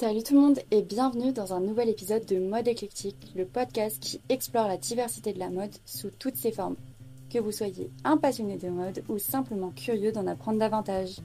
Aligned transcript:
Salut 0.00 0.22
tout 0.22 0.32
le 0.32 0.40
monde 0.40 0.58
et 0.70 0.80
bienvenue 0.80 1.30
dans 1.30 1.52
un 1.52 1.60
nouvel 1.60 1.90
épisode 1.90 2.24
de 2.24 2.38
Mode 2.38 2.68
éclectique, 2.68 3.34
le 3.36 3.44
podcast 3.44 3.98
qui 4.00 4.18
explore 4.30 4.66
la 4.66 4.78
diversité 4.78 5.34
de 5.34 5.38
la 5.38 5.50
mode 5.50 5.74
sous 5.84 6.08
toutes 6.08 6.36
ses 6.36 6.52
formes. 6.52 6.76
Que 7.28 7.38
vous 7.38 7.52
soyez 7.52 7.90
un 8.02 8.16
passionné 8.16 8.56
de 8.56 8.70
mode 8.70 9.04
ou 9.10 9.18
simplement 9.18 9.68
curieux 9.76 10.10
d'en 10.10 10.26
apprendre 10.26 10.58
davantage. 10.58 11.16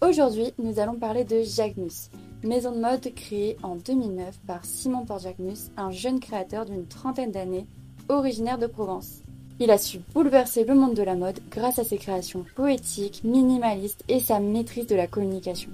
Aujourd'hui, 0.00 0.54
nous 0.58 0.80
allons 0.80 0.94
parler 0.94 1.24
de 1.24 1.42
Jacquemus, 1.42 2.08
maison 2.42 2.72
de 2.72 2.80
mode 2.80 3.14
créée 3.14 3.58
en 3.62 3.76
2009 3.76 4.40
par 4.46 4.64
Simon 4.64 5.04
Port-Jacquemus, 5.04 5.70
un 5.76 5.90
jeune 5.90 6.20
créateur 6.20 6.64
d'une 6.64 6.86
trentaine 6.86 7.32
d'années, 7.32 7.66
originaire 8.08 8.56
de 8.56 8.66
Provence. 8.66 9.18
Il 9.58 9.70
a 9.70 9.76
su 9.76 9.98
bouleverser 10.14 10.64
le 10.64 10.74
monde 10.74 10.94
de 10.94 11.02
la 11.02 11.16
mode 11.16 11.40
grâce 11.50 11.78
à 11.78 11.84
ses 11.84 11.98
créations 11.98 12.46
poétiques, 12.56 13.24
minimalistes 13.24 14.04
et 14.08 14.20
sa 14.20 14.40
maîtrise 14.40 14.86
de 14.86 14.96
la 14.96 15.06
communication. 15.06 15.68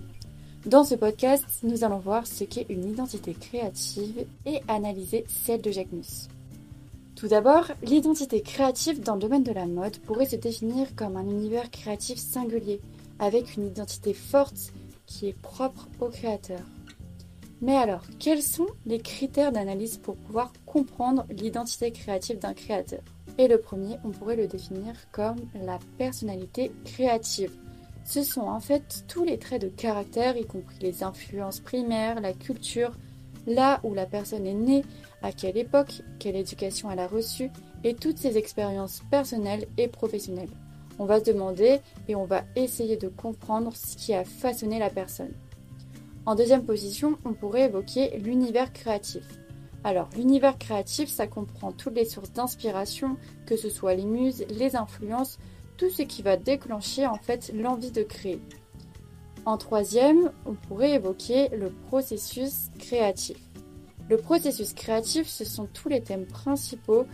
Dans 0.66 0.82
ce 0.82 0.96
podcast, 0.96 1.44
nous 1.62 1.84
allons 1.84 2.00
voir 2.00 2.26
ce 2.26 2.42
qu'est 2.42 2.66
une 2.68 2.90
identité 2.90 3.34
créative 3.34 4.26
et 4.46 4.60
analyser 4.66 5.24
celle 5.28 5.62
de 5.62 5.70
Jacquemus. 5.70 6.26
Tout 7.14 7.28
d'abord, 7.28 7.70
l'identité 7.84 8.40
créative 8.40 9.00
dans 9.00 9.14
le 9.14 9.20
domaine 9.20 9.44
de 9.44 9.52
la 9.52 9.66
mode 9.66 9.96
pourrait 9.98 10.26
se 10.26 10.34
définir 10.34 10.96
comme 10.96 11.16
un 11.16 11.22
univers 11.22 11.70
créatif 11.70 12.18
singulier, 12.18 12.80
avec 13.20 13.56
une 13.56 13.68
identité 13.68 14.12
forte 14.12 14.72
qui 15.06 15.28
est 15.28 15.40
propre 15.40 15.86
au 16.00 16.08
créateur. 16.08 16.62
Mais 17.62 17.76
alors, 17.76 18.02
quels 18.18 18.42
sont 18.42 18.66
les 18.86 18.98
critères 18.98 19.52
d'analyse 19.52 19.98
pour 19.98 20.16
pouvoir 20.16 20.52
comprendre 20.66 21.26
l'identité 21.30 21.92
créative 21.92 22.40
d'un 22.40 22.54
créateur? 22.54 23.02
Et 23.38 23.46
le 23.46 23.60
premier, 23.60 23.98
on 24.04 24.10
pourrait 24.10 24.34
le 24.34 24.48
définir 24.48 24.94
comme 25.12 25.38
la 25.54 25.78
personnalité 25.96 26.72
créative. 26.84 27.52
Ce 28.06 28.22
sont 28.22 28.42
en 28.42 28.60
fait 28.60 29.04
tous 29.08 29.24
les 29.24 29.36
traits 29.36 29.60
de 29.60 29.68
caractère, 29.68 30.36
y 30.36 30.46
compris 30.46 30.78
les 30.80 31.02
influences 31.02 31.58
primaires, 31.58 32.20
la 32.20 32.32
culture, 32.32 32.92
là 33.48 33.80
où 33.82 33.94
la 33.94 34.06
personne 34.06 34.46
est 34.46 34.54
née, 34.54 34.84
à 35.22 35.32
quelle 35.32 35.58
époque, 35.58 36.02
quelle 36.20 36.36
éducation 36.36 36.88
elle 36.88 37.00
a 37.00 37.08
reçue, 37.08 37.50
et 37.82 37.94
toutes 37.94 38.18
ses 38.18 38.38
expériences 38.38 39.02
personnelles 39.10 39.66
et 39.76 39.88
professionnelles. 39.88 40.50
On 41.00 41.04
va 41.04 41.18
se 41.18 41.24
demander 41.24 41.80
et 42.06 42.14
on 42.14 42.24
va 42.24 42.44
essayer 42.54 42.96
de 42.96 43.08
comprendre 43.08 43.74
ce 43.74 43.96
qui 43.96 44.14
a 44.14 44.24
façonné 44.24 44.78
la 44.78 44.88
personne. 44.88 45.34
En 46.26 46.36
deuxième 46.36 46.64
position, 46.64 47.18
on 47.24 47.34
pourrait 47.34 47.66
évoquer 47.66 48.18
l'univers 48.18 48.72
créatif. 48.72 49.24
Alors, 49.82 50.08
l'univers 50.16 50.58
créatif, 50.58 51.08
ça 51.08 51.26
comprend 51.26 51.72
toutes 51.72 51.94
les 51.94 52.04
sources 52.04 52.32
d'inspiration, 52.32 53.16
que 53.46 53.56
ce 53.56 53.68
soit 53.68 53.94
les 53.94 54.04
muses, 54.04 54.44
les 54.50 54.74
influences, 54.74 55.38
tout 55.76 55.90
ce 55.90 56.02
qui 56.02 56.22
va 56.22 56.36
déclencher 56.36 57.06
en 57.06 57.16
fait 57.16 57.52
l'envie 57.54 57.90
de 57.90 58.02
créer. 58.02 58.40
En 59.44 59.58
troisième, 59.58 60.32
on 60.44 60.54
pourrait 60.54 60.92
évoquer 60.92 61.48
le 61.50 61.70
processus 61.88 62.70
créatif. 62.78 63.38
Le 64.08 64.16
processus 64.16 64.72
créatif, 64.72 65.28
ce 65.28 65.44
sont 65.44 65.66
tous 65.72 65.88
les 65.88 66.00
thèmes 66.00 66.26
principaux 66.26 67.06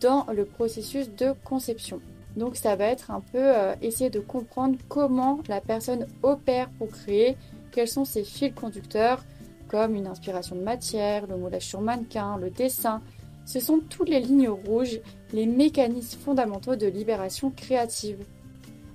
dans 0.00 0.26
le 0.32 0.44
processus 0.44 1.10
de 1.10 1.34
conception. 1.44 2.00
Donc 2.36 2.56
ça 2.56 2.76
va 2.76 2.84
être 2.84 3.10
un 3.10 3.20
peu 3.20 3.38
euh, 3.38 3.74
essayer 3.82 4.10
de 4.10 4.20
comprendre 4.20 4.78
comment 4.88 5.40
la 5.48 5.60
personne 5.60 6.06
opère 6.22 6.70
pour 6.78 6.88
créer, 6.88 7.36
quels 7.72 7.88
sont 7.88 8.04
ses 8.04 8.22
fils 8.24 8.54
conducteurs, 8.54 9.24
comme 9.68 9.94
une 9.94 10.06
inspiration 10.06 10.56
de 10.56 10.62
matière, 10.62 11.26
le 11.26 11.36
moulage 11.36 11.66
sur 11.66 11.80
mannequin, 11.80 12.38
le 12.38 12.50
dessin, 12.50 13.02
ce 13.44 13.60
sont 13.60 13.80
toutes 13.80 14.08
les 14.08 14.20
lignes 14.20 14.48
rouges, 14.48 15.00
les 15.32 15.46
mécanismes 15.46 16.18
fondamentaux 16.18 16.76
de 16.76 16.86
libération 16.86 17.50
créative. 17.50 18.24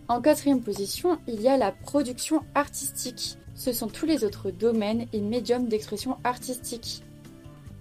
En 0.07 0.21
quatrième 0.21 0.61
position, 0.61 1.17
il 1.27 1.41
y 1.41 1.47
a 1.47 1.57
la 1.57 1.71
production 1.71 2.41
artistique. 2.55 3.37
Ce 3.55 3.71
sont 3.71 3.87
tous 3.87 4.05
les 4.05 4.23
autres 4.23 4.51
domaines 4.51 5.05
et 5.13 5.21
médiums 5.21 5.67
d'expression 5.67 6.17
artistique. 6.23 7.03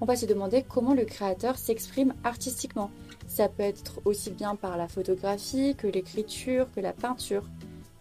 On 0.00 0.04
va 0.04 0.16
se 0.16 0.26
demander 0.26 0.64
comment 0.68 0.94
le 0.94 1.04
créateur 1.04 1.56
s'exprime 1.56 2.14
artistiquement. 2.24 2.90
Ça 3.28 3.48
peut 3.48 3.62
être 3.62 4.00
aussi 4.04 4.30
bien 4.30 4.56
par 4.56 4.76
la 4.76 4.88
photographie 4.88 5.74
que 5.76 5.86
l'écriture, 5.86 6.66
que 6.72 6.80
la 6.80 6.92
peinture. 6.92 7.48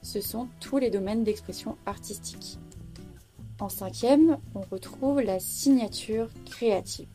Ce 0.01 0.19
sont 0.19 0.47
tous 0.59 0.79
les 0.79 0.89
domaines 0.89 1.23
d'expression 1.23 1.77
artistique. 1.85 2.57
En 3.59 3.69
cinquième, 3.69 4.39
on 4.55 4.61
retrouve 4.61 5.21
la 5.21 5.39
signature 5.39 6.29
créative. 6.45 7.07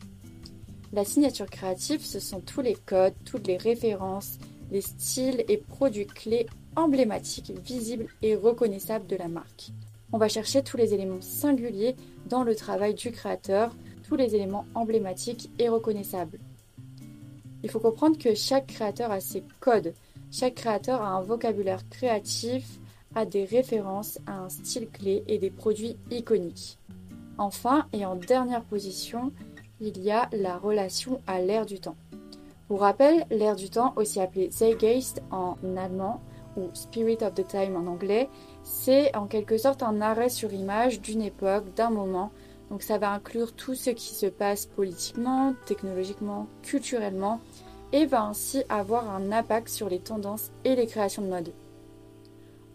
La 0.93 1.03
signature 1.03 1.49
créative, 1.49 2.01
ce 2.01 2.19
sont 2.19 2.39
tous 2.39 2.61
les 2.61 2.75
codes, 2.75 3.13
toutes 3.25 3.47
les 3.47 3.57
références, 3.57 4.37
les 4.71 4.81
styles 4.81 5.43
et 5.49 5.57
produits 5.57 6.07
clés 6.07 6.47
emblématiques, 6.75 7.51
visibles 7.65 8.07
et 8.21 8.35
reconnaissables 8.35 9.07
de 9.07 9.17
la 9.17 9.27
marque. 9.27 9.71
On 10.13 10.17
va 10.17 10.29
chercher 10.29 10.63
tous 10.63 10.77
les 10.77 10.93
éléments 10.93 11.21
singuliers 11.21 11.95
dans 12.29 12.43
le 12.43 12.55
travail 12.55 12.93
du 12.93 13.11
créateur, 13.11 13.75
tous 14.07 14.15
les 14.15 14.35
éléments 14.35 14.65
emblématiques 14.75 15.49
et 15.59 15.67
reconnaissables. 15.67 16.39
Il 17.63 17.69
faut 17.69 17.79
comprendre 17.79 18.17
que 18.17 18.33
chaque 18.33 18.67
créateur 18.67 19.11
a 19.11 19.19
ses 19.19 19.43
codes, 19.59 19.93
chaque 20.31 20.55
créateur 20.55 21.01
a 21.01 21.09
un 21.09 21.21
vocabulaire 21.21 21.87
créatif, 21.89 22.79
a 23.15 23.25
des 23.25 23.43
références, 23.43 24.19
a 24.25 24.39
un 24.39 24.49
style 24.49 24.87
clé 24.87 25.23
et 25.27 25.37
des 25.39 25.49
produits 25.49 25.97
iconiques. 26.11 26.77
Enfin, 27.37 27.87
et 27.91 28.05
en 28.05 28.15
dernière 28.15 28.63
position, 28.63 29.31
il 29.79 30.01
y 30.01 30.11
a 30.11 30.29
la 30.31 30.57
relation 30.57 31.21
à 31.27 31.39
l'ère 31.39 31.65
du 31.65 31.79
temps. 31.79 31.95
Pour 32.67 32.81
rappel, 32.81 33.25
l'ère 33.29 33.55
du 33.55 33.69
temps, 33.69 33.93
aussi 33.95 34.19
appelée 34.19 34.49
Zeitgeist 34.51 35.21
en 35.31 35.57
allemand 35.77 36.21
ou 36.57 36.69
Spirit 36.73 37.19
of 37.21 37.33
the 37.33 37.47
Time 37.47 37.75
en 37.75 37.89
anglais, 37.89 38.29
c'est 38.63 39.15
en 39.15 39.27
quelque 39.27 39.57
sorte 39.57 39.83
un 39.83 40.01
arrêt 40.01 40.29
sur 40.29 40.51
image 40.51 40.99
d'une 40.99 41.21
époque, 41.21 41.73
d'un 41.75 41.89
moment. 41.89 42.31
Donc 42.69 42.81
ça 42.81 42.97
va 42.97 43.11
inclure 43.11 43.53
tout 43.53 43.75
ce 43.75 43.91
qui 43.91 44.13
se 44.13 44.25
passe 44.25 44.65
politiquement, 44.65 45.53
technologiquement, 45.65 46.47
culturellement, 46.63 47.39
et 47.93 48.05
va 48.05 48.23
ainsi 48.23 48.63
avoir 48.67 49.09
un 49.09 49.31
impact 49.31 49.69
sur 49.69 49.87
les 49.87 49.99
tendances 49.99 50.51
et 50.65 50.75
les 50.75 50.87
créations 50.87 51.21
de 51.21 51.29
mode. 51.29 51.53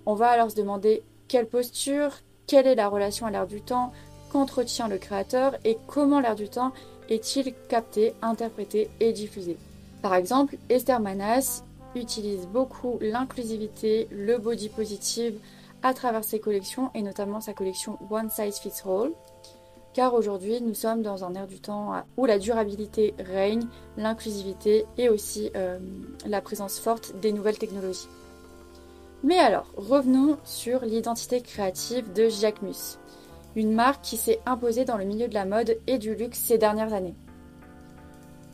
On 0.06 0.14
va 0.14 0.28
alors 0.28 0.50
se 0.50 0.56
demander 0.56 1.02
quelle 1.28 1.46
posture, 1.46 2.12
quelle 2.46 2.66
est 2.66 2.74
la 2.74 2.88
relation 2.88 3.26
à 3.26 3.30
l'ère 3.30 3.46
du 3.46 3.60
temps, 3.60 3.92
qu'entretient 4.32 4.88
le 4.88 4.96
créateur 4.96 5.56
et 5.64 5.76
comment 5.86 6.20
l'ère 6.20 6.34
du 6.34 6.48
temps 6.48 6.72
est-il 7.12 7.54
capté, 7.68 8.14
interprété 8.22 8.88
et 9.00 9.12
diffusé 9.12 9.56
Par 10.00 10.14
exemple, 10.14 10.56
Esther 10.68 11.00
Manas 11.00 11.62
utilise 11.94 12.46
beaucoup 12.46 12.98
l'inclusivité, 13.00 14.08
le 14.10 14.38
body 14.38 14.70
positive 14.70 15.38
à 15.82 15.94
travers 15.94 16.24
ses 16.24 16.40
collections 16.40 16.90
et 16.94 17.02
notamment 17.02 17.40
sa 17.40 17.52
collection 17.52 17.98
One 18.10 18.30
Size 18.30 18.58
Fits 18.58 18.82
All. 18.86 19.10
Car 19.92 20.14
aujourd'hui, 20.14 20.62
nous 20.62 20.72
sommes 20.72 21.02
dans 21.02 21.22
un 21.24 21.34
air 21.34 21.46
du 21.46 21.60
temps 21.60 21.92
où 22.16 22.24
la 22.24 22.38
durabilité 22.38 23.14
règne, 23.18 23.66
l'inclusivité 23.98 24.86
et 24.96 25.10
aussi 25.10 25.50
euh, 25.54 25.78
la 26.26 26.40
présence 26.40 26.78
forte 26.78 27.14
des 27.20 27.32
nouvelles 27.32 27.58
technologies. 27.58 28.08
Mais 29.22 29.38
alors, 29.38 29.66
revenons 29.76 30.38
sur 30.44 30.82
l'identité 30.84 31.42
créative 31.42 32.10
de 32.14 32.30
Jacquemus 32.30 32.98
une 33.56 33.72
marque 33.72 34.02
qui 34.02 34.16
s'est 34.16 34.40
imposée 34.46 34.84
dans 34.84 34.96
le 34.96 35.04
milieu 35.04 35.28
de 35.28 35.34
la 35.34 35.44
mode 35.44 35.78
et 35.86 35.98
du 35.98 36.14
luxe 36.14 36.38
ces 36.38 36.58
dernières 36.58 36.92
années. 36.92 37.14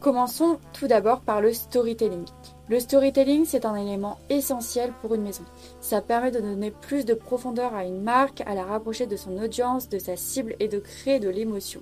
Commençons 0.01 0.59
tout 0.73 0.87
d'abord 0.87 1.23
par 1.23 1.41
le 1.41 1.53
storytelling. 1.53 2.25
Le 2.69 2.79
storytelling, 2.79 3.45
c'est 3.45 3.65
un 3.65 3.75
élément 3.75 4.19
essentiel 4.31 4.93
pour 5.01 5.15
une 5.15 5.23
maison. 5.23 5.43
Ça 5.81 6.01
permet 6.01 6.31
de 6.31 6.39
donner 6.39 6.71
plus 6.71 7.05
de 7.05 7.15
profondeur 7.15 7.75
à 7.75 7.85
une 7.85 8.03
marque, 8.03 8.43
à 8.43 8.55
la 8.55 8.63
rapprocher 8.63 9.07
de 9.07 9.17
son 9.17 9.37
audience, 9.39 9.89
de 9.89 9.99
sa 9.99 10.17
cible 10.17 10.55
et 10.61 10.69
de 10.69 10.79
créer 10.79 11.19
de 11.19 11.29
l'émotion. 11.29 11.81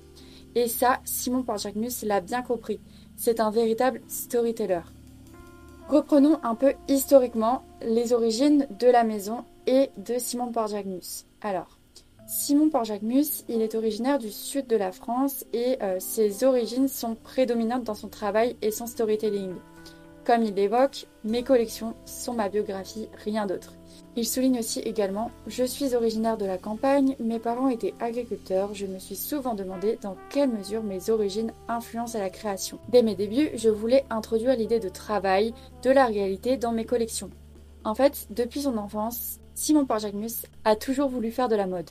Et 0.55 0.69
ça, 0.69 1.01
Simon 1.05 1.43
Porjacmus 1.43 1.91
l'a 2.05 2.23
bien 2.23 2.41
compris. 2.41 2.81
C'est 3.17 3.41
un 3.41 3.51
véritable 3.51 4.01
storyteller. 4.09 4.81
Reprenons 5.89 6.41
un 6.43 6.55
peu 6.55 6.73
historiquement 6.89 7.63
les 7.83 8.15
origines 8.15 8.67
de 8.81 8.87
la 8.87 9.05
maison 9.05 9.45
et 9.67 9.91
de 9.99 10.19
Simon 10.19 10.53
Porjacmus. 10.53 11.27
Alors, 11.43 11.79
Simon 12.27 12.71
Porjacmus, 12.71 13.45
il 13.49 13.63
est 13.63 13.77
originaire 13.77 14.19
du 14.19 14.33
sud 14.33 14.67
de 14.67 14.75
la 14.75 14.91
France 14.91 15.45
et 15.53 15.79
euh, 15.81 16.01
ses 16.01 16.43
origines 16.43 16.89
sont 16.89 17.15
prédominantes 17.15 17.85
dans 17.85 17.95
son 17.95 18.09
travail 18.09 18.57
et 18.63 18.73
son 18.73 18.89
storytelling. 18.89 19.55
Comme 20.25 20.43
il 20.43 20.55
l'évoque, 20.55 21.07
mes 21.23 21.45
collections 21.45 21.95
sont 22.05 22.33
ma 22.33 22.49
biographie, 22.49 23.09
rien 23.25 23.47
d'autre. 23.47 23.75
Il 24.17 24.27
souligne 24.27 24.59
aussi 24.59 24.81
également 24.81 25.31
Je 25.47 25.63
suis 25.63 25.95
originaire 25.95 26.37
de 26.37 26.47
la 26.47 26.59
campagne, 26.59 27.15
mes 27.21 27.39
parents 27.39 27.69
étaient 27.69 27.95
agriculteurs, 28.01 28.75
je 28.75 28.87
me 28.87 28.99
suis 28.99 29.15
souvent 29.15 29.55
demandé 29.55 29.97
dans 30.03 30.17
quelle 30.29 30.51
mesure 30.51 30.83
mes 30.83 31.11
origines 31.11 31.53
influencent 31.69 32.19
la 32.19 32.31
création. 32.31 32.81
Dès 32.89 33.05
mes 33.05 33.15
débuts, 33.15 33.51
je 33.55 33.69
voulais 33.69 34.05
introduire 34.11 34.57
l'idée 34.57 34.81
de 34.81 34.89
travail, 34.89 35.55
de 35.85 35.91
la 35.91 36.07
réalité 36.07 36.57
dans 36.57 36.73
mes 36.73 36.87
collections. 36.87 37.31
En 37.85 37.95
fait, 37.95 38.27
depuis 38.31 38.63
son 38.63 38.79
enfance, 38.79 39.39
Simon 39.55 39.87
Porjacmus 39.87 40.43
a 40.65 40.75
toujours 40.75 41.09
voulu 41.09 41.31
faire 41.31 41.49
de 41.49 41.55
la 41.55 41.69
mode. 41.69 41.89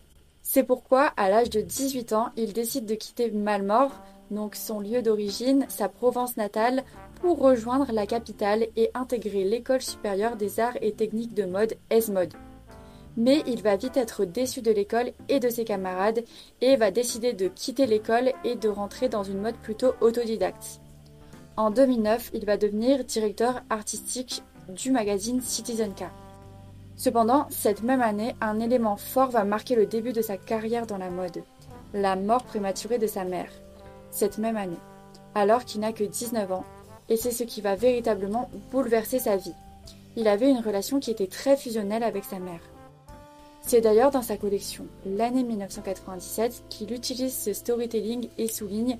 C'est 0.55 0.63
pourquoi, 0.63 1.07
à 1.17 1.29
l'âge 1.29 1.49
de 1.49 1.59
18 1.59 2.13
ans, 2.13 2.29
il 2.37 2.53
décide 2.53 2.85
de 2.85 2.95
quitter 2.95 3.29
Malmort, 3.29 3.91
donc 4.31 4.55
son 4.55 4.79
lieu 4.79 5.01
d'origine, 5.01 5.65
sa 5.67 5.89
Provence 5.89 6.37
natale, 6.37 6.85
pour 7.19 7.39
rejoindre 7.39 7.91
la 7.91 8.07
capitale 8.07 8.67
et 8.77 8.89
intégrer 8.93 9.43
l'école 9.43 9.81
supérieure 9.81 10.37
des 10.37 10.61
arts 10.61 10.77
et 10.79 10.93
techniques 10.93 11.33
de 11.33 11.43
mode 11.43 11.73
ESMOD. 11.89 12.35
Mais 13.17 13.43
il 13.47 13.63
va 13.63 13.75
vite 13.75 13.97
être 13.97 14.23
déçu 14.23 14.61
de 14.61 14.71
l'école 14.71 15.11
et 15.27 15.41
de 15.41 15.49
ses 15.49 15.65
camarades 15.65 16.23
et 16.61 16.77
va 16.77 16.89
décider 16.89 17.33
de 17.33 17.49
quitter 17.49 17.85
l'école 17.85 18.31
et 18.45 18.55
de 18.55 18.69
rentrer 18.69 19.09
dans 19.09 19.23
une 19.23 19.41
mode 19.41 19.57
plutôt 19.57 19.91
autodidacte. 19.99 20.79
En 21.57 21.69
2009, 21.69 22.31
il 22.33 22.45
va 22.45 22.55
devenir 22.55 23.03
directeur 23.03 23.61
artistique 23.69 24.41
du 24.69 24.91
magazine 24.91 25.41
Citizen. 25.41 25.91
Cependant, 26.97 27.47
cette 27.49 27.83
même 27.83 28.01
année, 28.01 28.35
un 28.39 28.59
élément 28.59 28.95
fort 28.95 29.29
va 29.29 29.43
marquer 29.43 29.75
le 29.75 29.85
début 29.85 30.13
de 30.13 30.21
sa 30.21 30.37
carrière 30.37 30.87
dans 30.87 30.97
la 30.97 31.09
mode, 31.09 31.43
la 31.93 32.15
mort 32.15 32.43
prématurée 32.43 32.97
de 32.97 33.07
sa 33.07 33.25
mère, 33.25 33.51
cette 34.11 34.37
même 34.37 34.55
année, 34.55 34.79
alors 35.33 35.65
qu'il 35.65 35.81
n'a 35.81 35.91
que 35.91 36.05
19 36.05 36.51
ans, 36.51 36.63
et 37.09 37.17
c'est 37.17 37.31
ce 37.31 37.43
qui 37.43 37.61
va 37.61 37.75
véritablement 37.75 38.49
bouleverser 38.71 39.19
sa 39.19 39.35
vie. 39.35 39.53
Il 40.15 40.27
avait 40.29 40.49
une 40.49 40.61
relation 40.61 40.99
qui 40.99 41.11
était 41.11 41.27
très 41.27 41.57
fusionnelle 41.57 42.03
avec 42.03 42.23
sa 42.23 42.39
mère. 42.39 42.61
C'est 43.61 43.81
d'ailleurs 43.81 44.11
dans 44.11 44.21
sa 44.21 44.37
collection, 44.37 44.85
l'année 45.05 45.43
1997, 45.43 46.63
qu'il 46.69 46.93
utilise 46.93 47.35
ce 47.35 47.51
storytelling 47.51 48.29
et 48.37 48.47
souligne 48.47 48.99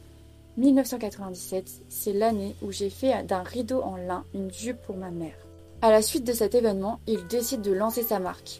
1997, 0.58 1.84
c'est 1.88 2.14
l'année 2.14 2.56
où 2.62 2.72
j'ai 2.72 2.90
fait 2.90 3.24
d'un 3.24 3.44
rideau 3.44 3.82
en 3.82 3.96
lin 3.96 4.26
une 4.34 4.52
jupe 4.52 4.82
pour 4.82 4.98
ma 4.98 5.12
mère. 5.12 5.45
À 5.86 5.92
la 5.92 6.02
suite 6.02 6.24
de 6.24 6.34
cet 6.34 6.56
événement, 6.56 7.00
il 7.06 7.28
décide 7.28 7.62
de 7.62 7.72
lancer 7.72 8.02
sa 8.02 8.18
marque. 8.18 8.60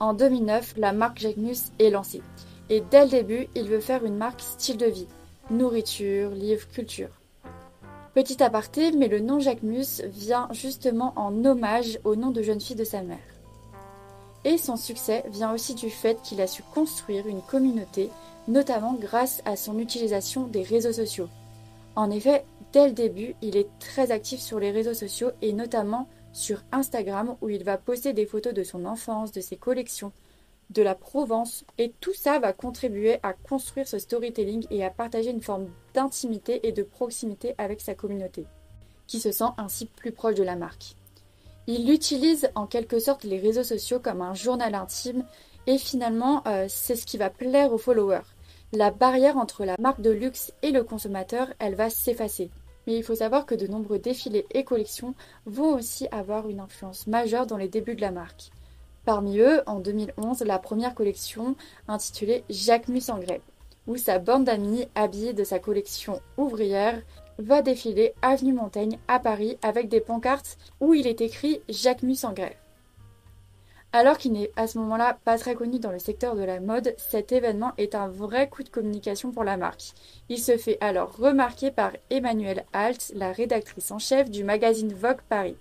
En 0.00 0.12
2009, 0.12 0.74
la 0.76 0.92
marque 0.92 1.18
Jacquemus 1.18 1.72
est 1.78 1.88
lancée. 1.88 2.20
Et 2.68 2.82
dès 2.90 3.04
le 3.04 3.10
début, 3.10 3.48
il 3.54 3.70
veut 3.70 3.80
faire 3.80 4.04
une 4.04 4.18
marque 4.18 4.42
style 4.42 4.76
de 4.76 4.84
vie. 4.84 5.06
Nourriture, 5.48 6.28
livres, 6.28 6.68
culture. 6.68 7.08
Petit 8.12 8.42
aparté, 8.42 8.92
mais 8.92 9.08
le 9.08 9.20
nom 9.20 9.40
Jacquemus 9.40 10.02
vient 10.08 10.46
justement 10.52 11.14
en 11.16 11.42
hommage 11.42 12.00
au 12.04 12.16
nom 12.16 12.32
de 12.32 12.42
jeune 12.42 12.60
fille 12.60 12.76
de 12.76 12.84
sa 12.84 13.00
mère. 13.00 13.16
Et 14.44 14.58
son 14.58 14.76
succès 14.76 15.24
vient 15.30 15.54
aussi 15.54 15.74
du 15.74 15.88
fait 15.88 16.20
qu'il 16.20 16.42
a 16.42 16.46
su 16.46 16.62
construire 16.74 17.26
une 17.28 17.40
communauté, 17.40 18.10
notamment 18.46 18.92
grâce 18.92 19.40
à 19.46 19.56
son 19.56 19.78
utilisation 19.78 20.46
des 20.46 20.64
réseaux 20.64 20.92
sociaux. 20.92 21.30
En 21.96 22.10
effet, 22.10 22.44
dès 22.74 22.88
le 22.88 22.92
début, 22.92 23.36
il 23.40 23.56
est 23.56 23.70
très 23.80 24.10
actif 24.10 24.38
sur 24.38 24.60
les 24.60 24.70
réseaux 24.70 24.92
sociaux 24.92 25.30
et 25.40 25.54
notamment 25.54 26.06
sur 26.38 26.62
Instagram 26.70 27.36
où 27.40 27.48
il 27.48 27.64
va 27.64 27.78
poster 27.78 28.12
des 28.12 28.24
photos 28.24 28.54
de 28.54 28.62
son 28.62 28.84
enfance, 28.84 29.32
de 29.32 29.40
ses 29.40 29.56
collections, 29.56 30.12
de 30.70 30.82
la 30.82 30.94
Provence 30.94 31.64
et 31.78 31.92
tout 32.00 32.14
ça 32.14 32.38
va 32.38 32.52
contribuer 32.52 33.18
à 33.22 33.32
construire 33.32 33.88
ce 33.88 33.98
storytelling 33.98 34.64
et 34.70 34.84
à 34.84 34.90
partager 34.90 35.30
une 35.30 35.42
forme 35.42 35.68
d'intimité 35.94 36.66
et 36.68 36.72
de 36.72 36.82
proximité 36.82 37.54
avec 37.58 37.80
sa 37.80 37.94
communauté, 37.94 38.46
qui 39.06 39.18
se 39.18 39.32
sent 39.32 39.50
ainsi 39.56 39.86
plus 39.86 40.12
proche 40.12 40.36
de 40.36 40.44
la 40.44 40.54
marque. 40.54 40.94
Il 41.66 41.90
utilise 41.90 42.50
en 42.54 42.66
quelque 42.66 43.00
sorte 43.00 43.24
les 43.24 43.40
réseaux 43.40 43.64
sociaux 43.64 43.98
comme 43.98 44.22
un 44.22 44.34
journal 44.34 44.74
intime 44.74 45.24
et 45.66 45.76
finalement 45.76 46.42
euh, 46.46 46.66
c'est 46.68 46.96
ce 46.96 47.04
qui 47.04 47.18
va 47.18 47.30
plaire 47.30 47.72
aux 47.72 47.78
followers. 47.78 48.22
La 48.72 48.90
barrière 48.90 49.38
entre 49.38 49.64
la 49.64 49.76
marque 49.80 50.02
de 50.02 50.10
luxe 50.10 50.52
et 50.62 50.70
le 50.70 50.84
consommateur, 50.84 51.48
elle 51.58 51.74
va 51.74 51.90
s'effacer. 51.90 52.50
Mais 52.88 52.96
il 52.96 53.02
faut 53.02 53.16
savoir 53.16 53.44
que 53.44 53.54
de 53.54 53.66
nombreux 53.66 53.98
défilés 53.98 54.46
et 54.50 54.64
collections 54.64 55.14
vont 55.44 55.74
aussi 55.74 56.08
avoir 56.10 56.48
une 56.48 56.58
influence 56.58 57.06
majeure 57.06 57.46
dans 57.46 57.58
les 57.58 57.68
débuts 57.68 57.94
de 57.94 58.00
la 58.00 58.10
marque. 58.10 58.50
Parmi 59.04 59.40
eux, 59.40 59.60
en 59.66 59.78
2011, 59.78 60.40
la 60.44 60.58
première 60.58 60.94
collection 60.94 61.54
intitulée 61.86 62.44
Jacques 62.48 62.88
Mus 62.88 63.10
en 63.10 63.18
grève, 63.18 63.42
où 63.86 63.98
sa 63.98 64.18
bande 64.18 64.44
d'amis 64.44 64.86
habillée 64.94 65.34
de 65.34 65.44
sa 65.44 65.58
collection 65.58 66.22
ouvrière 66.38 67.02
va 67.36 67.60
défiler 67.60 68.14
avenue 68.22 68.54
Montaigne 68.54 68.98
à 69.06 69.18
Paris 69.18 69.58
avec 69.60 69.90
des 69.90 70.00
pancartes 70.00 70.56
où 70.80 70.94
il 70.94 71.06
est 71.06 71.20
écrit 71.20 71.60
Jacques 71.68 72.02
Mus 72.02 72.24
en 72.24 72.32
grève. 72.32 72.56
Alors 73.92 74.18
qu'il 74.18 74.32
n'est 74.32 74.50
à 74.56 74.66
ce 74.66 74.76
moment-là 74.78 75.18
pas 75.24 75.38
très 75.38 75.54
connu 75.54 75.78
dans 75.78 75.90
le 75.90 75.98
secteur 75.98 76.36
de 76.36 76.42
la 76.42 76.60
mode, 76.60 76.94
cet 76.98 77.32
événement 77.32 77.72
est 77.78 77.94
un 77.94 78.08
vrai 78.08 78.48
coup 78.48 78.62
de 78.62 78.68
communication 78.68 79.32
pour 79.32 79.44
la 79.44 79.56
marque. 79.56 79.94
Il 80.28 80.38
se 80.38 80.58
fait 80.58 80.76
alors 80.82 81.16
remarquer 81.16 81.70
par 81.70 81.92
Emmanuelle 82.10 82.66
Alt, 82.74 83.12
la 83.14 83.32
rédactrice 83.32 83.90
en 83.90 83.98
chef 83.98 84.30
du 84.30 84.44
magazine 84.44 84.92
Vogue 84.92 85.22
Paris. 85.28 85.56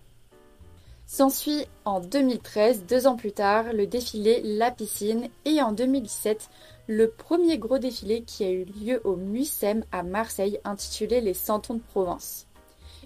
S'ensuit 1.06 1.66
en 1.86 2.02
2013, 2.02 2.84
deux 2.86 3.08
ans 3.08 3.16
plus 3.16 3.32
tard, 3.32 3.72
le 3.72 3.88
défilé 3.88 4.42
La 4.44 4.72
Piscine 4.72 5.30
et 5.46 5.62
en 5.62 5.72
2017, 5.72 6.50
le 6.88 7.10
premier 7.10 7.58
gros 7.58 7.78
défilé 7.78 8.24
qui 8.24 8.44
a 8.44 8.52
eu 8.52 8.66
lieu 8.66 9.00
au 9.06 9.16
Mucem 9.16 9.86
à 9.94 10.04
Marseille 10.04 10.60
intitulé 10.66 11.22
Les 11.22 11.34
Santons 11.34 11.76
de 11.76 11.80
Provence. 11.80 12.48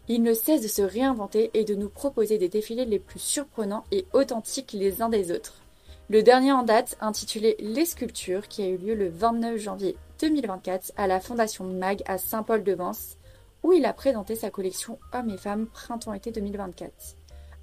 Il 0.07 0.23
ne 0.23 0.33
cesse 0.33 0.61
de 0.61 0.67
se 0.67 0.81
réinventer 0.81 1.51
et 1.53 1.63
de 1.63 1.75
nous 1.75 1.89
proposer 1.89 2.37
des 2.37 2.49
défilés 2.49 2.85
les 2.85 2.99
plus 2.99 3.19
surprenants 3.19 3.83
et 3.91 4.05
authentiques 4.13 4.73
les 4.73 5.01
uns 5.01 5.09
des 5.09 5.31
autres. 5.31 5.61
Le 6.09 6.23
dernier 6.23 6.51
en 6.51 6.63
date, 6.63 6.97
intitulé 6.99 7.55
Les 7.59 7.85
Sculptures, 7.85 8.47
qui 8.47 8.63
a 8.63 8.67
eu 8.67 8.77
lieu 8.77 8.95
le 8.95 9.07
29 9.07 9.57
janvier 9.57 9.95
2024 10.19 10.91
à 10.97 11.07
la 11.07 11.21
Fondation 11.21 11.63
MAG 11.63 12.03
à 12.05 12.17
Saint-Paul-de-Vence, 12.17 13.17
où 13.63 13.71
il 13.71 13.85
a 13.85 13.93
présenté 13.93 14.35
sa 14.35 14.49
collection 14.49 14.99
Hommes 15.13 15.29
et 15.29 15.37
Femmes 15.37 15.67
Printemps-été 15.67 16.31
2024. 16.31 16.91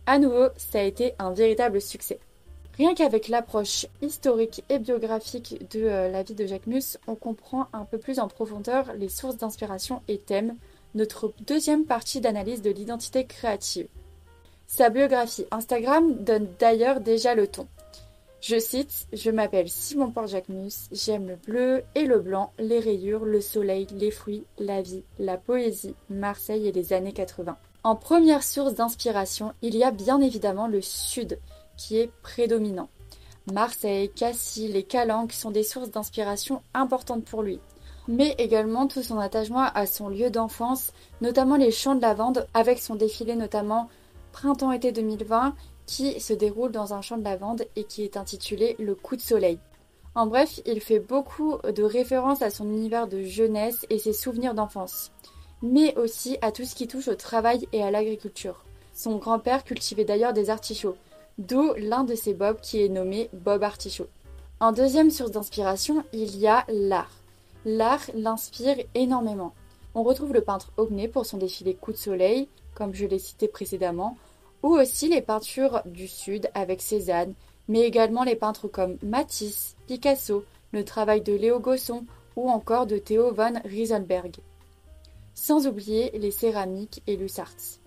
À 0.06 0.18
nouveau, 0.18 0.46
ça 0.56 0.78
a 0.78 0.82
été 0.82 1.12
un 1.18 1.32
véritable 1.32 1.82
succès. 1.82 2.20
Rien 2.78 2.94
qu'avec 2.94 3.28
l'approche 3.28 3.86
historique 4.00 4.64
et 4.68 4.78
biographique 4.78 5.68
de 5.72 5.82
euh, 5.82 6.08
la 6.08 6.22
vie 6.22 6.34
de 6.34 6.46
Jacques 6.46 6.68
Mus, 6.68 6.96
on 7.08 7.16
comprend 7.16 7.66
un 7.72 7.84
peu 7.84 7.98
plus 7.98 8.20
en 8.20 8.28
profondeur 8.28 8.92
les 8.96 9.08
sources 9.08 9.36
d'inspiration 9.36 10.00
et 10.06 10.16
thèmes 10.16 10.56
notre 10.94 11.32
deuxième 11.46 11.84
partie 11.84 12.20
d'analyse 12.20 12.62
de 12.62 12.70
l'identité 12.70 13.24
créative. 13.24 13.88
Sa 14.66 14.90
biographie 14.90 15.46
Instagram 15.50 16.14
donne 16.22 16.48
d'ailleurs 16.58 17.00
déjà 17.00 17.34
le 17.34 17.46
ton. 17.46 17.66
Je 18.40 18.58
cite 18.58 19.06
Je 19.12 19.30
m'appelle 19.30 19.68
Simon 19.68 20.10
Port-Jacquemus, 20.10 20.88
j'aime 20.92 21.28
le 21.28 21.36
bleu 21.36 21.82
et 21.94 22.04
le 22.04 22.20
blanc, 22.20 22.52
les 22.58 22.78
rayures, 22.78 23.24
le 23.24 23.40
soleil, 23.40 23.86
les 23.92 24.10
fruits, 24.10 24.44
la 24.58 24.82
vie, 24.82 25.02
la 25.18 25.36
poésie, 25.36 25.94
Marseille 26.08 26.68
et 26.68 26.72
les 26.72 26.92
années 26.92 27.12
80. 27.12 27.56
En 27.82 27.96
première 27.96 28.42
source 28.42 28.74
d'inspiration, 28.74 29.52
il 29.62 29.74
y 29.76 29.82
a 29.82 29.90
bien 29.90 30.20
évidemment 30.20 30.68
le 30.68 30.80
sud, 30.80 31.38
qui 31.76 31.98
est 31.98 32.10
prédominant. 32.22 32.88
Marseille, 33.52 34.10
Cassis, 34.10 34.68
les 34.68 34.82
Calanques 34.82 35.32
sont 35.32 35.50
des 35.50 35.62
sources 35.62 35.90
d'inspiration 35.90 36.62
importantes 36.74 37.24
pour 37.24 37.42
lui 37.42 37.60
mais 38.08 38.34
également 38.38 38.88
tout 38.88 39.02
son 39.02 39.18
attachement 39.18 39.66
à 39.74 39.86
son 39.86 40.08
lieu 40.08 40.30
d'enfance, 40.30 40.92
notamment 41.20 41.56
les 41.56 41.70
champs 41.70 41.94
de 41.94 42.00
lavande, 42.00 42.46
avec 42.54 42.78
son 42.78 42.96
défilé 42.96 43.36
notamment 43.36 43.88
Printemps-été 44.32 44.92
2020, 44.92 45.54
qui 45.86 46.18
se 46.20 46.32
déroule 46.32 46.72
dans 46.72 46.94
un 46.94 47.02
champ 47.02 47.18
de 47.18 47.24
lavande 47.24 47.64
et 47.76 47.84
qui 47.84 48.02
est 48.02 48.16
intitulé 48.16 48.76
Le 48.78 48.94
coup 48.94 49.16
de 49.16 49.20
soleil. 49.20 49.58
En 50.14 50.26
bref, 50.26 50.60
il 50.66 50.80
fait 50.80 50.98
beaucoup 50.98 51.58
de 51.62 51.82
références 51.82 52.42
à 52.42 52.50
son 52.50 52.64
univers 52.64 53.06
de 53.06 53.22
jeunesse 53.22 53.86
et 53.90 53.98
ses 53.98 54.12
souvenirs 54.12 54.54
d'enfance, 54.54 55.12
mais 55.62 55.96
aussi 55.96 56.38
à 56.42 56.50
tout 56.50 56.64
ce 56.64 56.74
qui 56.74 56.88
touche 56.88 57.08
au 57.08 57.14
travail 57.14 57.68
et 57.72 57.82
à 57.82 57.90
l'agriculture. 57.90 58.64
Son 58.94 59.16
grand-père 59.16 59.64
cultivait 59.64 60.04
d'ailleurs 60.04 60.32
des 60.32 60.50
artichauts, 60.50 60.96
d'où 61.38 61.72
l'un 61.76 62.04
de 62.04 62.14
ses 62.14 62.34
bobs 62.34 62.60
qui 62.60 62.82
est 62.82 62.88
nommé 62.88 63.30
Bob 63.32 63.62
Artichaut. 63.62 64.08
En 64.60 64.72
deuxième 64.72 65.10
source 65.10 65.30
d'inspiration, 65.30 66.02
il 66.12 66.36
y 66.36 66.48
a 66.48 66.64
l'art. 66.68 67.17
L'art 67.70 68.10
l'inspire 68.14 68.78
énormément. 68.94 69.52
On 69.94 70.02
retrouve 70.02 70.32
le 70.32 70.40
peintre 70.40 70.72
Ognet 70.78 71.06
pour 71.06 71.26
son 71.26 71.36
défilé 71.36 71.74
Coup 71.74 71.92
de 71.92 71.98
soleil, 71.98 72.48
comme 72.74 72.94
je 72.94 73.04
l'ai 73.04 73.18
cité 73.18 73.46
précédemment, 73.46 74.16
ou 74.62 74.68
aussi 74.68 75.08
les 75.08 75.20
peintures 75.20 75.82
du 75.84 76.08
Sud 76.08 76.48
avec 76.54 76.80
Cézanne, 76.80 77.34
mais 77.68 77.80
également 77.80 78.24
les 78.24 78.36
peintres 78.36 78.68
comme 78.68 78.96
Matisse, 79.02 79.76
Picasso, 79.86 80.46
le 80.72 80.82
travail 80.82 81.20
de 81.20 81.34
Léo 81.34 81.60
Gosson 81.60 82.06
ou 82.36 82.48
encore 82.48 82.86
de 82.86 82.96
Theo 82.96 83.34
von 83.34 83.60
Rieselberg. 83.66 84.36
Sans 85.34 85.66
oublier 85.66 86.10
les 86.18 86.30
céramiques 86.30 87.02
et 87.06 87.16
Lussartz. 87.16 87.80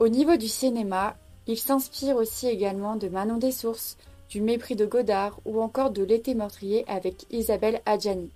Au 0.00 0.08
niveau 0.08 0.36
du 0.36 0.48
cinéma, 0.48 1.16
il 1.46 1.58
s'inspire 1.58 2.16
aussi 2.16 2.48
également 2.48 2.96
de 2.96 3.06
Manon 3.06 3.36
des 3.36 3.52
Sources, 3.52 3.96
du 4.28 4.40
Mépris 4.40 4.74
de 4.74 4.84
Godard 4.84 5.38
ou 5.44 5.62
encore 5.62 5.92
de 5.92 6.02
L'été 6.02 6.34
meurtrier 6.34 6.84
avec 6.88 7.26
Isabelle 7.30 7.80
Adjani. 7.86 8.32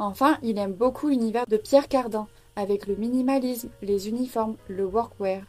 Enfin, 0.00 0.38
il 0.42 0.56
aime 0.56 0.72
beaucoup 0.72 1.08
l'univers 1.08 1.44
de 1.46 1.58
Pierre 1.58 1.86
Cardin, 1.86 2.26
avec 2.56 2.86
le 2.86 2.96
minimalisme, 2.96 3.68
les 3.82 4.08
uniformes, 4.08 4.56
le 4.66 4.86
workwear. 4.86 5.42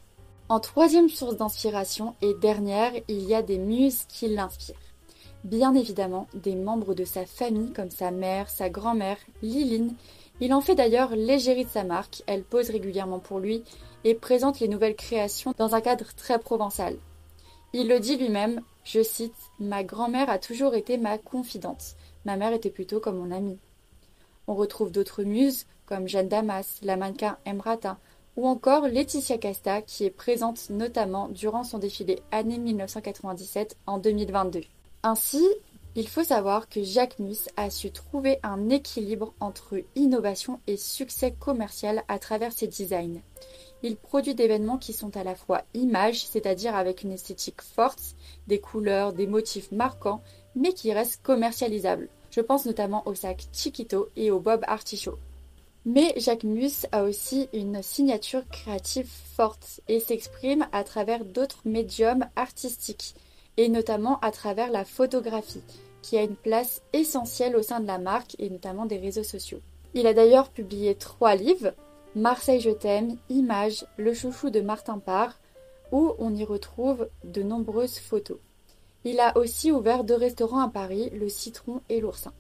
En 0.50 0.60
troisième 0.60 1.08
source 1.08 1.38
d'inspiration 1.38 2.16
et 2.22 2.34
dernière, 2.34 2.92
il 3.08 3.24
y 3.24 3.34
a 3.34 3.44
des 3.44 3.58
muses 3.58 4.04
qui 4.10 4.28
l'inspirent. 4.28 4.76
Bien 5.46 5.74
évidemment, 5.74 6.28
des 6.34 6.56
membres 6.56 6.94
de 6.94 7.06
sa 7.06 7.26
famille 7.26 7.72
comme 7.72 7.92
sa 7.92 8.12
mère, 8.12 8.50
sa 8.50 8.70
grand-mère, 8.70 9.16
Liline. 9.42 9.96
Il 10.42 10.54
en 10.54 10.60
fait 10.60 10.76
d'ailleurs 10.76 11.16
l'égérie 11.16 11.64
de 11.64 11.70
sa 11.70 11.86
marque, 11.86 12.22
elle 12.28 12.44
pose 12.44 12.72
régulièrement 12.72 13.20
pour 13.20 13.40
lui 13.40 13.64
et 14.04 14.16
présente 14.16 14.60
les 14.60 14.68
nouvelles 14.68 14.98
créations 14.98 15.54
dans 15.58 15.76
un 15.76 15.82
cadre 15.82 16.14
très 16.18 16.40
provençal. 16.40 16.98
Il 17.72 17.88
le 17.88 18.02
dit 18.02 18.18
lui-même, 18.18 18.60
je 18.84 19.02
cite, 19.02 19.34
Ma 19.62 19.86
grand-mère 19.86 20.30
a 20.30 20.40
toujours 20.40 20.76
été 20.76 20.98
ma 20.98 21.18
confidente. 21.18 21.96
Ma 22.26 22.36
mère 22.36 22.52
était 22.52 22.70
plutôt 22.70 23.00
comme 23.00 23.18
mon 23.18 23.32
amie. 23.32 23.58
On 24.52 24.56
retrouve 24.56 24.92
d'autres 24.92 25.24
muses, 25.24 25.66
comme 25.86 26.10
Jeanne 26.10 26.28
Damas, 26.28 26.80
la 26.82 26.98
mannequin 26.98 27.38
Emrata, 27.46 27.98
ou 28.36 28.46
encore 28.50 28.86
Laetitia 28.86 29.38
Casta 29.38 29.82
qui 29.82 30.04
est 30.04 30.10
présente 30.10 30.70
notamment 30.70 31.30
durant 31.30 31.64
son 31.64 31.78
défilé 31.78 32.22
année 32.32 32.58
1997 32.58 33.78
en 33.88 33.98
2022. 33.98 34.64
Ainsi, 35.04 35.48
il 35.96 36.06
faut 36.06 36.26
savoir 36.26 36.68
que 36.68 36.84
Jacques 36.84 37.18
Mus 37.20 37.48
a 37.56 37.70
su 37.70 37.92
trouver 37.92 38.40
un 38.44 38.68
équilibre 38.68 39.34
entre 39.40 39.78
innovation 39.96 40.60
et 40.68 40.76
succès 40.76 41.32
commercial 41.32 42.04
à 42.10 42.20
travers 42.20 42.52
ses 42.52 42.68
designs. 42.68 43.22
Il 43.84 43.96
produit 43.96 44.36
des 44.36 44.50
vêtements 44.50 44.78
qui 44.78 44.92
sont 44.92 45.16
à 45.16 45.24
la 45.24 45.36
fois 45.36 45.62
images, 45.74 46.26
c'est-à-dire 46.26 46.76
avec 46.76 47.04
une 47.04 47.14
esthétique 47.14 47.62
forte, 47.62 48.18
des 48.48 48.60
couleurs, 48.60 49.14
des 49.14 49.28
motifs 49.28 49.72
marquants, 49.72 50.22
mais 50.58 50.74
qui 50.74 50.92
restent 50.92 51.24
commercialisables. 51.24 52.10
Je 52.32 52.42
pense 52.42 52.66
notamment 52.66 53.08
au 53.08 53.14
sac 53.14 53.46
Chiquito 53.54 54.10
et 54.16 54.32
au 54.32 54.40
Bob 54.40 54.62
Artichaut. 54.66 55.20
Mais 55.86 56.14
Jacques 56.18 56.44
Mus 56.44 56.86
a 56.92 57.04
aussi 57.04 57.50
une 57.54 57.82
signature 57.82 58.48
créative 58.48 59.10
forte 59.36 59.82
et 59.88 60.00
s'exprime 60.00 60.68
à 60.72 60.84
travers 60.84 61.26
d'autres 61.26 61.62
médiums 61.66 62.26
artistiques, 62.36 63.16
et 63.58 63.68
notamment 63.68 64.20
à 64.20 64.32
travers 64.32 64.72
la 64.72 64.86
photographie, 64.86 65.64
qui 66.02 66.18
a 66.18 66.24
une 66.24 66.36
place 66.36 66.82
essentielle 66.94 67.56
au 67.56 67.64
sein 67.64 67.80
de 67.80 67.88
la 67.88 67.98
marque 67.98 68.36
et 68.40 68.50
notamment 68.50 68.86
des 68.86 68.98
réseaux 68.98 69.24
sociaux. 69.24 69.60
Il 69.94 70.08
a 70.08 70.14
d'ailleurs 70.14 70.50
publié 70.50 70.96
trois 70.96 71.36
livres, 71.36 71.74
Marseille 72.16 72.62
je 72.62 72.70
t'aime, 72.70 73.18
Images, 73.30 73.86
Le 73.98 74.14
chouchou 74.14 74.50
de 74.52 74.62
Martin 74.62 75.00
Parr, 75.00 75.40
où 75.92 76.14
on 76.20 76.34
y 76.36 76.46
retrouve 76.46 77.10
de 77.24 77.44
nombreuses 77.44 78.00
photos. 78.00 78.38
Il 79.04 79.20
a 79.20 79.38
aussi 79.38 79.72
ouvert 79.72 80.04
deux 80.04 80.16
restaurants 80.16 80.62
à 80.62 80.70
Paris, 80.70 81.10
le 81.14 81.28
Citron 81.28 81.82
et 81.90 82.00
l'Oursin. 82.00 82.34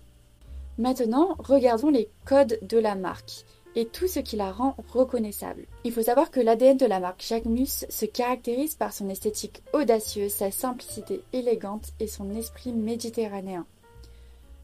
Maintenant, 0.77 1.35
regardons 1.39 1.89
les 1.89 2.09
codes 2.25 2.59
de 2.61 2.77
la 2.77 2.95
marque 2.95 3.45
et 3.75 3.85
tout 3.85 4.07
ce 4.07 4.19
qui 4.19 4.35
la 4.35 4.51
rend 4.51 4.75
reconnaissable. 4.91 5.65
Il 5.83 5.91
faut 5.91 6.01
savoir 6.01 6.29
que 6.29 6.39
l'ADN 6.39 6.77
de 6.77 6.85
la 6.85 6.99
marque 6.99 7.23
Jacques 7.25 7.45
Mus 7.45 7.85
se 7.89 8.05
caractérise 8.05 8.75
par 8.75 8.93
son 8.93 9.09
esthétique 9.09 9.61
audacieuse, 9.73 10.31
sa 10.31 10.51
simplicité 10.51 11.23
élégante 11.33 11.89
et 11.99 12.07
son 12.07 12.29
esprit 12.31 12.73
méditerranéen. 12.73 13.65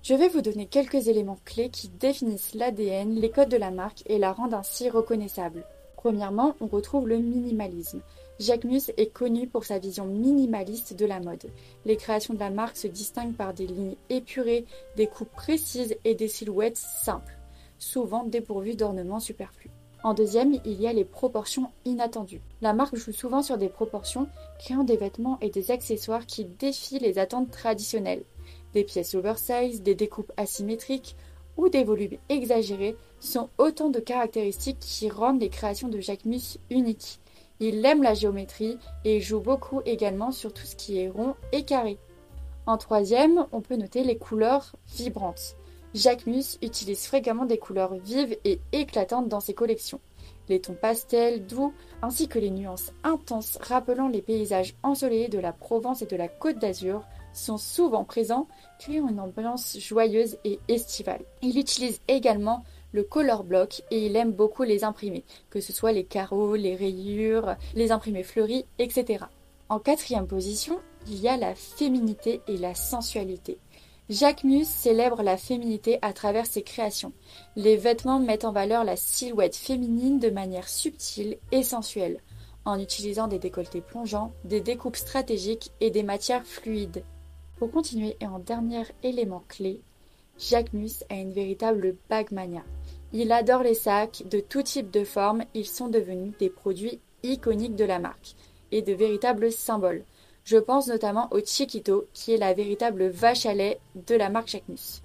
Je 0.04 0.14
vais 0.14 0.30
vous 0.30 0.42
donner 0.42 0.68
quelques 0.68 1.08
éléments 1.08 1.40
clés 1.46 1.70
qui 1.70 1.90
définissent 1.90 2.54
l'ADN, 2.54 3.16
les 3.16 3.30
codes 3.30 3.50
de 3.50 3.58
la 3.58 3.72
marque 3.72 4.04
et 4.06 4.20
la 4.20 4.32
rendent 4.32 4.54
ainsi 4.54 4.90
reconnaissable. 4.90 5.66
Premièrement, 5.96 6.56
on 6.62 6.68
retrouve 6.68 7.08
le 7.08 7.18
minimalisme. 7.18 8.02
Jacques 8.40 8.66
Mus 8.66 8.92
est 8.98 9.12
connu 9.12 9.48
pour 9.48 9.66
sa 9.66 9.80
vision 9.80 10.06
minimaliste 10.06 10.94
de 10.94 11.06
la 11.06 11.20
mode. 11.20 11.52
Les 11.86 11.98
créations 11.98 12.34
de 12.34 12.40
la 12.40 12.50
marque 12.52 12.78
se 12.78 12.88
distinguent 12.88 13.36
par 13.36 13.54
des 13.54 13.68
lignes 13.68 13.96
épurées, 14.10 14.66
des 14.96 15.08
coupes 15.08 15.32
précises 15.32 15.96
et 16.06 16.16
des 16.16 16.28
silhouettes 16.28 16.78
simples 16.78 17.38
souvent 17.80 18.24
dépourvues 18.24 18.76
d'ornements 18.76 19.20
superflus. 19.20 19.72
En 20.04 20.14
deuxième, 20.14 20.60
il 20.64 20.80
y 20.80 20.88
a 20.88 20.94
les 20.94 21.06
proportions 21.06 21.72
inattendues. 21.86 22.42
La 22.62 22.74
marque 22.74 22.96
joue 22.96 23.12
souvent 23.12 23.42
sur 23.42 23.58
des 23.58 23.68
proportions, 23.68 24.28
créant 24.60 24.84
des 24.84 24.98
vêtements 24.98 25.40
et 25.42 25.50
des 25.50 25.72
accessoires 25.72 26.26
qui 26.26 26.46
défient 26.46 27.00
les 27.00 27.18
attentes 27.18 27.52
traditionnelles. 27.52 28.24
Des 28.74 28.84
pièces 28.84 29.16
oversize, 29.16 29.82
des 29.82 29.96
découpes 29.96 30.32
asymétriques 30.38 31.16
ou 31.58 31.70
des 31.70 31.84
volumes 31.84 32.18
exagérés 32.30 32.96
sont 33.20 33.50
autant 33.58 33.90
de 33.90 34.00
caractéristiques 34.00 34.80
qui 34.80 35.10
rendent 35.10 35.42
les 35.42 35.50
créations 35.50 35.90
de 35.90 36.00
Jacques 36.00 36.26
Mus 36.26 36.60
uniques. 36.70 37.20
Il 37.60 37.86
aime 37.86 38.04
la 38.04 38.14
géométrie 38.14 38.78
et 39.04 39.20
joue 39.20 39.40
beaucoup 39.40 39.82
également 39.86 40.32
sur 40.32 40.54
tout 40.54 40.66
ce 40.66 40.76
qui 40.76 41.00
est 41.00 41.10
rond 41.10 41.36
et 41.52 41.64
carré. 41.64 41.98
En 42.66 42.78
troisième, 42.78 43.46
on 43.52 43.62
peut 43.62 43.78
noter 43.78 44.04
les 44.04 44.18
couleurs 44.18 44.76
vibrantes. 44.88 45.56
Jacques 45.94 46.28
Mus 46.28 46.58
utilise 46.62 47.08
fréquemment 47.08 47.46
des 47.46 47.58
couleurs 47.58 47.96
vives 47.96 48.38
et 48.44 48.60
éclatantes 48.74 49.30
dans 49.30 49.40
ses 49.40 49.54
collections. 49.54 50.02
Les 50.50 50.62
tons 50.62 50.78
pastels, 50.80 51.46
doux, 51.46 51.74
ainsi 52.02 52.28
que 52.28 52.40
les 52.40 52.52
nuances 52.52 52.94
intenses 53.04 53.58
rappelant 53.62 54.08
les 54.08 54.22
paysages 54.22 54.76
ensoleillés 54.84 55.28
de 55.28 55.40
la 55.40 55.52
Provence 55.52 56.02
et 56.02 56.06
de 56.06 56.16
la 56.16 56.28
Côte 56.28 56.60
d'Azur 56.60 57.04
sont 57.34 57.58
souvent 57.58 58.04
présents, 58.04 58.48
créant 58.80 59.10
une 59.10 59.20
ambiance 59.20 59.78
joyeuse 59.80 60.38
et 60.44 60.60
estivale. 60.68 61.24
Il 61.42 61.58
utilise 61.58 62.00
également 62.08 62.64
le 62.92 63.04
color 63.04 63.44
block 63.44 63.84
et 63.92 64.06
il 64.06 64.16
aime 64.16 64.32
beaucoup 64.32 64.64
les 64.64 64.84
imprimés, 64.84 65.24
que 65.50 65.60
ce 65.60 65.74
soit 65.74 65.92
les 65.92 66.06
carreaux, 66.06 66.56
les 66.56 66.76
rayures, 66.76 67.56
les 67.76 67.92
imprimés 67.92 68.24
fleuris, 68.24 68.66
etc. 68.80 69.26
En 69.70 69.80
quatrième 69.80 70.28
position, 70.28 70.80
il 71.08 71.20
y 71.20 71.28
a 71.28 71.38
la 71.38 71.56
féminité 71.56 72.42
et 72.48 72.58
la 72.58 72.76
sensualité. 72.76 73.60
Jacques 74.10 74.46
Mus 74.46 74.66
célèbre 74.66 75.22
la 75.22 75.36
féminité 75.36 76.00
à 76.02 76.14
travers 76.14 76.46
ses 76.46 76.64
créations. 76.64 77.12
Les 77.58 77.76
vêtements 77.76 78.20
mettent 78.20 78.46
en 78.46 78.54
valeur 78.54 78.86
la 78.86 78.96
silhouette 78.96 79.58
féminine 79.58 80.20
de 80.20 80.30
manière 80.30 80.70
subtile 80.70 81.38
et 81.52 81.64
sensuelle, 81.64 82.22
en 82.64 82.80
utilisant 82.80 83.28
des 83.28 83.40
décolletés 83.40 83.82
plongeants, 83.82 84.32
des 84.46 84.62
découpes 84.62 84.96
stratégiques 84.96 85.72
et 85.82 85.92
des 85.92 86.04
matières 86.04 86.46
fluides. 86.46 87.04
Pour 87.58 87.70
continuer 87.70 88.16
et 88.22 88.28
en 88.28 88.40
dernier 88.40 88.84
élément 89.04 89.44
clé, 89.50 89.82
Jacques 90.40 90.72
Mus 90.72 91.04
a 91.10 91.16
une 91.16 91.34
véritable 91.34 91.98
bagmania. 92.10 92.64
Il 93.20 93.32
adore 93.32 93.64
les 93.64 93.74
sacs 93.74 94.22
de 94.30 94.40
tout 94.40 94.62
type 94.62 94.92
de 94.92 95.04
forme, 95.04 95.44
ils 95.56 95.66
sont 95.66 95.88
devenus 95.88 96.34
des 96.38 96.52
produits 96.52 97.00
iconiques 97.24 97.76
de 97.76 97.84
la 97.84 97.98
marque 97.98 98.36
et 98.72 98.84
de 98.84 98.94
véritables 98.94 99.52
symboles. 99.52 100.04
Je 100.44 100.58
pense 100.58 100.88
notamment 100.88 101.28
au 101.32 101.40
Chiquito, 101.44 102.06
qui 102.14 102.34
est 102.34 102.38
la 102.38 102.54
véritable 102.54 103.08
vache 103.08 103.48
à 103.48 103.56
lait 103.56 103.80
de 104.08 104.14
la 104.14 104.30
marque 104.30 104.50
Jacquemus. 104.50 105.02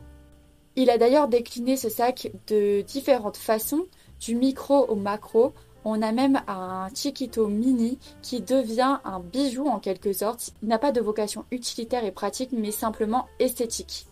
Il 0.76 0.90
a 0.90 0.98
d'ailleurs 0.98 1.26
décliné 1.26 1.78
ce 1.78 1.88
sac 1.88 2.30
de 2.48 2.82
différentes 2.82 3.38
façons, 3.38 3.86
du 4.20 4.34
micro 4.34 4.84
au 4.88 4.94
macro. 4.94 5.54
On 5.86 6.02
a 6.02 6.12
même 6.12 6.42
un 6.48 6.88
Chiquito 6.94 7.46
mini 7.46 7.98
qui 8.20 8.42
devient 8.42 8.98
un 9.06 9.20
bijou 9.20 9.66
en 9.68 9.78
quelque 9.78 10.12
sorte. 10.12 10.52
Il 10.62 10.68
n'a 10.68 10.78
pas 10.78 10.92
de 10.92 11.00
vocation 11.00 11.46
utilitaire 11.50 12.04
et 12.04 12.12
pratique, 12.12 12.52
mais 12.52 12.72
simplement 12.72 13.26
esthétique. 13.38 14.06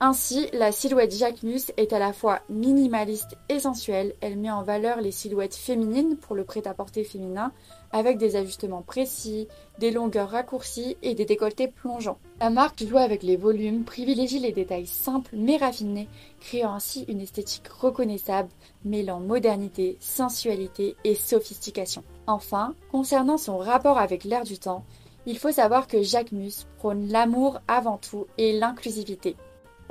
Ainsi, 0.00 0.48
la 0.52 0.72
silhouette 0.72 1.16
Jacquemus 1.16 1.72
est 1.76 1.92
à 1.92 2.00
la 2.00 2.12
fois 2.12 2.40
minimaliste 2.50 3.36
et 3.48 3.60
sensuelle. 3.60 4.14
Elle 4.20 4.36
met 4.36 4.50
en 4.50 4.64
valeur 4.64 5.00
les 5.00 5.12
silhouettes 5.12 5.54
féminines 5.54 6.16
pour 6.16 6.34
le 6.34 6.44
prêt-à-porter 6.44 7.04
féminin, 7.04 7.52
avec 7.92 8.18
des 8.18 8.34
ajustements 8.34 8.82
précis, 8.82 9.46
des 9.78 9.92
longueurs 9.92 10.30
raccourcies 10.30 10.96
et 11.02 11.14
des 11.14 11.24
décolletés 11.24 11.68
plongeants. 11.68 12.18
La 12.40 12.50
marque 12.50 12.84
joue 12.84 12.98
avec 12.98 13.22
les 13.22 13.36
volumes, 13.36 13.84
privilégie 13.84 14.40
les 14.40 14.52
détails 14.52 14.88
simples 14.88 15.36
mais 15.36 15.58
raffinés, 15.58 16.08
créant 16.40 16.74
ainsi 16.74 17.04
une 17.06 17.20
esthétique 17.20 17.68
reconnaissable, 17.68 18.50
mêlant 18.84 19.20
modernité, 19.20 19.96
sensualité 20.00 20.96
et 21.04 21.14
sophistication. 21.14 22.02
Enfin, 22.26 22.74
concernant 22.90 23.38
son 23.38 23.58
rapport 23.58 23.98
avec 23.98 24.24
l'air 24.24 24.42
du 24.42 24.58
temps, 24.58 24.84
il 25.26 25.38
faut 25.38 25.52
savoir 25.52 25.86
que 25.86 26.02
Jacques 26.02 26.32
Mus 26.32 26.66
prône 26.78 27.08
l'amour 27.08 27.60
avant 27.68 27.96
tout 27.96 28.26
et 28.36 28.58
l'inclusivité. 28.58 29.36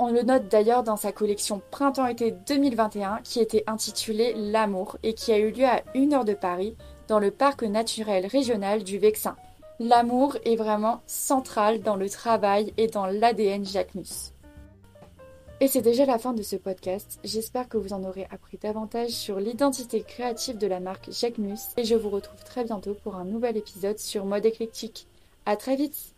On 0.00 0.08
le 0.10 0.22
note 0.22 0.48
d'ailleurs 0.48 0.82
dans 0.82 0.96
sa 0.96 1.12
collection 1.12 1.62
Printemps-été 1.70 2.32
2021 2.48 3.20
qui 3.22 3.38
était 3.38 3.62
intitulée 3.68 4.34
L'amour 4.36 4.98
et 5.04 5.14
qui 5.14 5.32
a 5.32 5.38
eu 5.38 5.52
lieu 5.52 5.66
à 5.66 5.82
1 5.94 6.12
heure 6.12 6.24
de 6.24 6.34
Paris 6.34 6.76
dans 7.06 7.20
le 7.20 7.30
parc 7.30 7.62
naturel 7.62 8.26
régional 8.26 8.82
du 8.82 8.98
Vexin. 8.98 9.36
L'amour 9.78 10.36
est 10.44 10.56
vraiment 10.56 11.00
central 11.06 11.80
dans 11.80 11.94
le 11.94 12.08
travail 12.08 12.72
et 12.76 12.88
dans 12.88 13.06
l'ADN 13.06 13.64
Jacquemus. 13.64 14.32
Et 15.60 15.68
c'est 15.68 15.80
déjà 15.80 16.04
la 16.06 16.18
fin 16.18 16.32
de 16.32 16.42
ce 16.42 16.56
podcast. 16.56 17.20
J'espère 17.22 17.68
que 17.68 17.76
vous 17.76 17.92
en 17.92 18.02
aurez 18.02 18.26
appris 18.32 18.58
davantage 18.58 19.10
sur 19.10 19.38
l'identité 19.38 20.02
créative 20.02 20.58
de 20.58 20.66
la 20.66 20.80
marque 20.80 21.10
Jacquemus 21.12 21.60
et 21.76 21.84
je 21.84 21.94
vous 21.94 22.10
retrouve 22.10 22.42
très 22.42 22.64
bientôt 22.64 22.94
pour 22.94 23.14
un 23.14 23.24
nouvel 23.24 23.56
épisode 23.56 23.98
sur 23.98 24.24
Mode 24.24 24.46
éclectique. 24.46 25.06
À 25.46 25.56
très 25.56 25.76
vite! 25.76 26.13